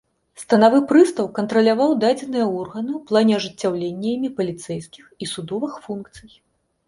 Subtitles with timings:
[0.43, 6.31] Станавы прыстаў кантраляваў дадзеныя органы ў плане ажыццяўлення імі паліцэйскіх і судовых функцый.